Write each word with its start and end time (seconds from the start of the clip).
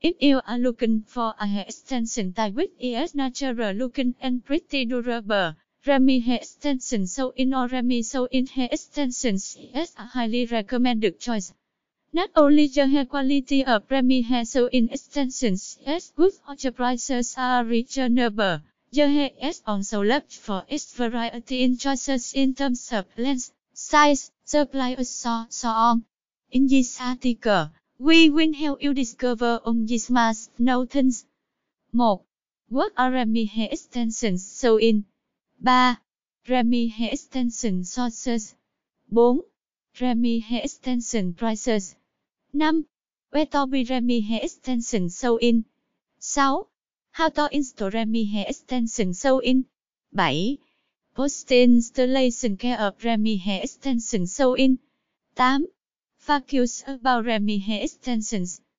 If 0.00 0.22
you 0.22 0.40
are 0.46 0.58
looking 0.58 1.02
for 1.02 1.34
a 1.40 1.46
hair 1.48 1.64
extension 1.66 2.32
type 2.32 2.54
which 2.54 2.70
is 2.78 3.16
natural 3.16 3.72
looking 3.72 4.14
and 4.20 4.44
pretty 4.44 4.84
durable, 4.84 5.56
Remy 5.84 6.20
Hair 6.20 6.36
Extension 6.36 7.08
Sew-In 7.08 7.52
or 7.52 7.66
Remy 7.66 8.04
Sew-In 8.04 8.46
Hair 8.46 8.68
Extensions 8.70 9.56
is 9.74 9.94
a 9.96 10.04
highly 10.04 10.46
recommended 10.46 11.18
choice. 11.18 11.52
Not 12.12 12.30
only 12.36 12.68
the 12.68 12.86
hair 12.86 13.06
quality 13.06 13.64
of 13.64 13.90
Remy 13.90 14.20
Hair 14.20 14.44
Sew-In 14.44 14.88
Extensions 14.90 15.78
is 15.84 16.12
good, 16.14 16.32
or 16.48 16.54
the 16.54 16.70
prices 16.70 17.34
are 17.36 17.64
reasonable. 17.64 18.60
The 18.92 19.08
hair 19.08 19.30
is 19.42 19.62
also 19.66 20.04
left 20.04 20.32
for 20.32 20.64
its 20.68 20.94
variety 20.94 21.64
in 21.64 21.76
choices 21.76 22.34
in 22.34 22.54
terms 22.54 22.92
of 22.92 23.06
length, 23.16 23.50
size, 23.72 24.30
supply, 24.44 24.94
so, 25.02 25.46
so 25.48 25.70
on. 25.70 26.04
In 26.52 26.68
this 26.68 27.00
article, 27.00 27.70
we 28.00 28.30
will 28.30 28.52
help 28.52 28.80
you 28.80 28.94
discover 28.94 29.60
on 29.64 29.84
this 29.84 30.08
mass 30.08 30.48
nothings. 30.56 31.26
1. 31.90 32.18
What 32.68 32.92
are 32.96 33.10
Remy 33.10 33.44
hair 33.46 33.68
extensions 33.72 34.46
so 34.46 34.78
in? 34.78 35.04
3. 35.64 35.96
Remy 36.48 36.86
hair 36.86 37.10
extension 37.12 37.82
sources. 37.82 38.54
4. 39.12 39.44
Remy 40.00 40.38
hair 40.38 40.60
extension 40.62 41.34
prices. 41.34 41.96
5. 42.56 42.84
Where 43.30 43.46
to 43.46 43.66
be 43.66 43.82
Remy 43.82 44.20
hair 44.20 44.40
extension 44.44 45.10
so 45.10 45.36
in? 45.38 45.64
6. 46.20 46.36
How 47.10 47.28
to 47.30 47.48
install 47.50 47.90
Remy 47.90 48.24
hair 48.26 48.44
extension 48.46 49.12
so 49.12 49.40
in? 49.40 49.66
7. 50.14 50.58
Post 51.16 51.50
installation 51.50 52.56
care 52.56 52.78
of 52.78 53.04
Remy 53.04 53.38
hair 53.38 53.60
extension 53.64 54.28
so 54.28 54.54
in. 54.54 54.78
8. 55.36 55.62
Facts 56.28 56.84
about 56.86 57.24
Remy 57.24 57.56
hair 57.56 57.82
extensions. 57.84 58.60